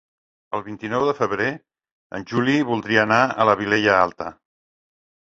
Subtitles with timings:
[0.59, 1.49] El vint-i-nou de febrer
[2.19, 4.31] en Juli voldria anar a la Vilella Alta.